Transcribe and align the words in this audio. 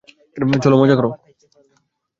চলো 0.63 0.75
মজা 0.81 0.95
করো। 0.97 1.09